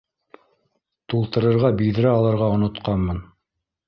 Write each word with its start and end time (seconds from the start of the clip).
Тултырырға 1.13 1.71
биҙрә 1.81 2.13
алырға 2.13 2.47
онотҡанмын 2.55 3.21